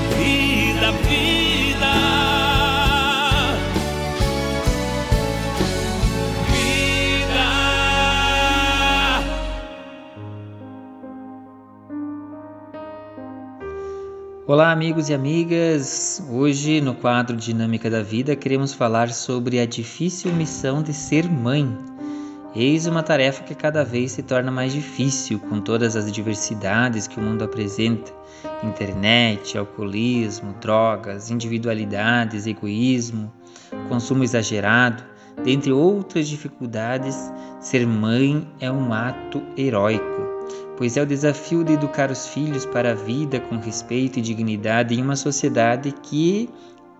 vida, 0.00 0.92
vida, 1.08 1.92
vida. 6.52 7.46
Olá, 14.46 14.70
amigos 14.70 15.08
e 15.08 15.14
amigas. 15.14 16.22
Hoje, 16.30 16.80
no 16.80 16.94
quadro 16.94 17.36
Dinâmica 17.36 17.88
da 17.88 18.02
Vida, 18.02 18.36
queremos 18.36 18.72
falar 18.72 19.10
sobre 19.10 19.58
a 19.58 19.66
difícil 19.66 20.32
missão 20.32 20.82
de 20.82 20.92
ser 20.92 21.28
mãe. 21.28 21.95
Eis 22.58 22.86
uma 22.86 23.02
tarefa 23.02 23.44
que 23.44 23.54
cada 23.54 23.84
vez 23.84 24.12
se 24.12 24.22
torna 24.22 24.50
mais 24.50 24.72
difícil 24.72 25.38
com 25.38 25.60
todas 25.60 25.94
as 25.94 26.10
diversidades 26.10 27.06
que 27.06 27.20
o 27.20 27.22
mundo 27.22 27.44
apresenta: 27.44 28.10
internet, 28.64 29.58
alcoolismo, 29.58 30.54
drogas, 30.58 31.30
individualidades, 31.30 32.46
egoísmo, 32.46 33.30
consumo 33.90 34.24
exagerado, 34.24 35.04
dentre 35.44 35.70
outras 35.70 36.26
dificuldades. 36.26 37.30
Ser 37.60 37.86
mãe 37.86 38.48
é 38.58 38.72
um 38.72 38.90
ato 38.90 39.42
heróico, 39.54 40.46
pois 40.78 40.96
é 40.96 41.02
o 41.02 41.06
desafio 41.06 41.62
de 41.62 41.74
educar 41.74 42.10
os 42.10 42.26
filhos 42.26 42.64
para 42.64 42.92
a 42.92 42.94
vida 42.94 43.38
com 43.38 43.58
respeito 43.58 44.18
e 44.18 44.22
dignidade 44.22 44.94
em 44.94 45.02
uma 45.02 45.16
sociedade 45.16 45.92
que 46.02 46.48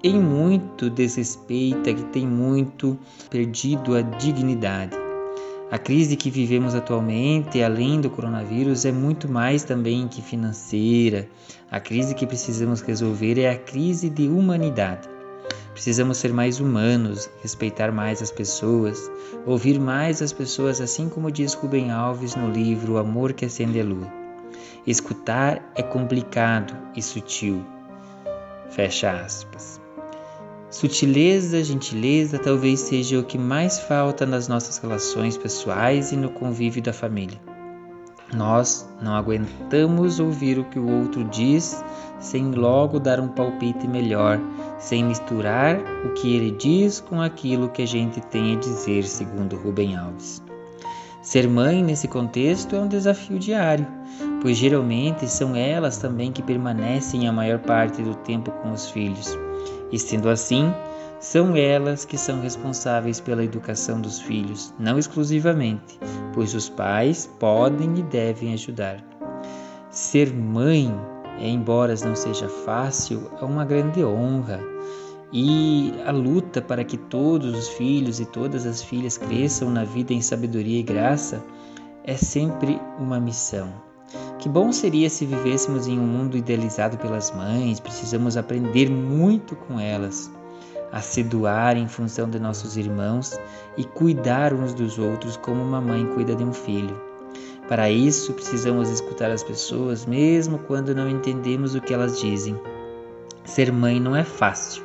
em 0.04 0.20
muito 0.20 0.91
desrespeita, 0.91 1.95
que 1.95 2.04
tem 2.04 2.27
muito 2.27 2.98
perdido 3.30 3.96
a 3.96 4.02
dignidade. 4.02 5.05
A 5.69 5.79
crise 5.79 6.15
que 6.16 6.30
vivemos 6.30 6.77
atualmente, 6.77 7.61
além 7.61 8.01
do 8.01 8.09
coronavírus, 8.09 8.84
é 8.84 8.93
muito 8.93 9.29
mais 9.29 9.65
também 9.65 10.07
que 10.07 10.23
financeira. 10.23 11.29
A 11.69 11.80
crise 11.80 12.15
que 12.15 12.24
precisamos 12.24 12.80
resolver 12.80 13.37
é 13.41 13.51
a 13.51 13.59
crise 13.59 14.09
de 14.09 14.29
humanidade. 14.29 15.09
Precisamos 15.73 16.18
ser 16.18 16.32
mais 16.32 16.60
humanos, 16.60 17.29
respeitar 17.43 17.90
mais 17.90 18.23
as 18.23 18.30
pessoas, 18.30 19.10
ouvir 19.45 19.80
mais 19.80 20.23
as 20.23 20.32
pessoas, 20.32 20.80
assim 20.80 21.09
como 21.09 21.32
diz 21.32 21.52
Rubem 21.52 21.90
Alves 21.90 22.37
no 22.37 22.49
livro 22.49 22.95
O 22.95 22.99
Amor 22.99 23.33
que 23.33 23.45
Acende 23.45 23.80
a 23.80 23.85
Lua. 23.85 24.10
Escutar 24.87 25.73
é 25.74 25.83
complicado 25.83 26.74
e 26.95 27.02
sutil. 27.02 27.62
Fecha 28.71 29.10
aspas. 29.10 29.85
Sutileza, 30.77 31.65
gentileza 31.65 32.38
talvez 32.38 32.80
seja 32.80 33.19
o 33.19 33.24
que 33.24 33.38
mais 33.38 33.79
falta 33.79 34.27
nas 34.27 34.46
nossas 34.46 34.77
relações 34.77 35.35
pessoais 35.35 36.13
e 36.13 36.16
no 36.18 36.29
convívio 36.29 36.83
da 36.83 36.93
família. 36.93 37.41
Nós 38.35 38.87
não 39.01 39.15
aguentamos 39.15 40.21
ouvir 40.21 40.59
o 40.59 40.65
que 40.65 40.79
o 40.79 40.87
outro 40.87 41.24
diz 41.24 41.83
sem 42.21 42.51
logo 42.52 43.01
dar 43.01 43.18
um 43.18 43.29
palpite 43.29 43.88
melhor, 43.88 44.38
sem 44.79 45.02
misturar 45.02 45.79
o 46.05 46.13
que 46.13 46.37
ele 46.37 46.51
diz 46.51 47.01
com 47.01 47.23
aquilo 47.23 47.71
que 47.71 47.80
a 47.80 47.87
gente 47.87 48.21
tem 48.21 48.55
a 48.55 48.61
dizer, 48.61 49.05
segundo 49.05 49.57
Rubem 49.57 49.96
Alves. 49.96 50.43
Ser 51.23 51.49
mãe 51.49 51.83
nesse 51.83 52.07
contexto 52.07 52.77
é 52.77 52.79
um 52.79 52.87
desafio 52.87 53.38
diário, 53.38 53.87
pois 54.43 54.59
geralmente 54.59 55.27
são 55.27 55.57
elas 55.57 55.96
também 55.96 56.30
que 56.30 56.43
permanecem 56.43 57.27
a 57.27 57.33
maior 57.33 57.61
parte 57.61 58.02
do 58.02 58.15
tempo 58.15 58.51
com 58.51 58.73
os 58.73 58.90
filhos. 58.90 59.46
E 59.92 59.98
sendo 59.98 60.29
assim, 60.29 60.73
são 61.20 61.56
elas 61.56 62.04
que 62.04 62.18
são 62.18 62.40
responsáveis 62.40 63.20
pela 63.20 63.45
educação 63.45 64.00
dos 64.00 64.20
filhos, 64.20 64.75
não 64.78 64.98
exclusivamente, 64.98 65.98
pois 66.34 66.54
os 66.54 66.69
pais 66.69 67.31
podem 67.38 67.98
e 67.98 68.03
devem 68.03 68.53
ajudar. 68.53 69.03
Ser 69.91 70.32
mãe, 70.32 70.94
embora 71.41 71.94
não 72.04 72.15
seja 72.15 72.48
fácil, 72.48 73.31
é 73.41 73.44
uma 73.44 73.65
grande 73.65 74.04
honra. 74.04 74.60
E 75.32 75.93
a 76.06 76.12
luta 76.12 76.60
para 76.60 76.84
que 76.84 76.97
todos 76.97 77.56
os 77.56 77.69
filhos 77.69 78.21
e 78.21 78.26
todas 78.26 78.66
as 78.66 78.82
filhas 78.82 79.19
cresçam 79.19 79.71
na 79.71 79.84
vida 79.84 80.12
em 80.12 80.21
sabedoria 80.21 80.78
e 80.78 80.82
graça 80.82 81.43
é 82.05 82.15
sempre 82.15 82.81
uma 82.99 83.19
missão. 83.19 83.86
Que 84.39 84.49
bom 84.49 84.71
seria 84.71 85.09
se 85.09 85.25
vivêssemos 85.25 85.87
em 85.87 85.99
um 85.99 86.07
mundo 86.07 86.37
idealizado 86.37 86.99
pelas 86.99 87.31
mães, 87.31 87.81
precisamos 87.81 88.37
aprender 88.37 88.91
muito 88.91 89.57
com 89.57 89.81
elas, 89.81 90.31
a 90.93 91.01
se 91.01 91.23
doar 91.23 91.77
em 91.77 91.89
função 91.89 92.29
de 92.29 92.39
nossos 92.39 92.77
irmãos 92.77 93.39
e 93.77 93.85
cuidar 93.85 94.53
uns 94.53 94.75
dos 94.75 94.99
outros 94.99 95.37
como 95.37 95.63
uma 95.63 95.81
mãe 95.81 96.07
cuida 96.15 96.35
de 96.35 96.45
um 96.45 96.53
filho. 96.53 97.01
Para 97.67 97.91
isso, 97.91 98.35
precisamos 98.35 98.91
escutar 98.91 99.31
as 99.31 99.43
pessoas, 99.43 100.07
mesmo 100.07 100.59
quando 100.59 100.95
não 100.95 101.09
entendemos 101.09 101.75
o 101.75 101.81
que 101.81 101.93
elas 101.93 102.21
dizem. 102.21 102.61
Ser 103.45 103.73
mãe 103.73 103.99
não 103.99 104.15
é 104.15 104.23
fácil. 104.23 104.85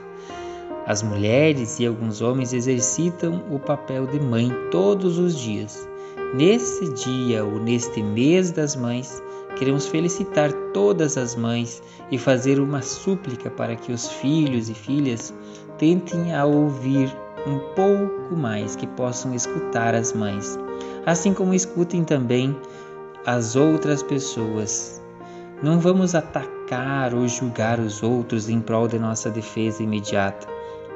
As 0.87 1.03
mulheres 1.03 1.79
e 1.79 1.85
alguns 1.85 2.21
homens 2.21 2.53
exercitam 2.53 3.43
o 3.51 3.59
papel 3.59 4.07
de 4.07 4.19
mãe 4.19 4.51
todos 4.71 5.19
os 5.19 5.37
dias. 5.37 5.87
Nesse 6.33 6.91
dia 6.93 7.45
ou 7.45 7.59
neste 7.59 8.01
mês 8.01 8.51
das 8.51 8.75
mães, 8.75 9.21
Queremos 9.57 9.87
felicitar 9.87 10.51
todas 10.73 11.17
as 11.17 11.35
mães 11.35 11.81
e 12.09 12.17
fazer 12.17 12.59
uma 12.59 12.81
súplica 12.81 13.49
para 13.49 13.75
que 13.75 13.91
os 13.91 14.09
filhos 14.09 14.69
e 14.69 14.73
filhas 14.73 15.33
tentem 15.77 16.33
a 16.33 16.45
ouvir 16.45 17.15
um 17.45 17.59
pouco 17.75 18.35
mais, 18.35 18.75
que 18.75 18.87
possam 18.87 19.33
escutar 19.33 19.95
as 19.95 20.13
mães, 20.13 20.57
assim 21.05 21.33
como 21.33 21.53
escutem 21.53 22.03
também 22.03 22.55
as 23.25 23.55
outras 23.55 24.01
pessoas. 24.03 25.01
Não 25.61 25.79
vamos 25.79 26.15
atacar 26.15 27.13
ou 27.13 27.27
julgar 27.27 27.79
os 27.79 28.01
outros 28.01 28.49
em 28.49 28.59
prol 28.59 28.87
de 28.87 28.97
nossa 28.97 29.29
defesa 29.29 29.83
imediata. 29.83 30.47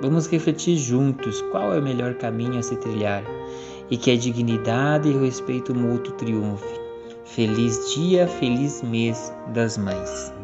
Vamos 0.01 0.27
refletir 0.27 0.77
juntos 0.77 1.41
qual 1.51 1.73
é 1.73 1.79
o 1.79 1.83
melhor 1.83 2.15
caminho 2.15 2.59
a 2.59 2.63
se 2.63 2.75
trilhar 2.75 3.23
e 3.89 3.97
que 3.97 4.11
a 4.11 4.17
dignidade 4.17 5.09
e 5.09 5.13
o 5.13 5.21
respeito 5.21 5.73
mútuo 5.73 6.13
triunfe. 6.13 6.84
Feliz 7.25 7.93
dia, 7.93 8.27
feliz 8.27 8.81
mês 8.81 9.33
das 9.53 9.77
mães. 9.77 10.34